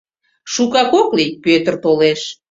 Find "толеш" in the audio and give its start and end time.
1.83-2.21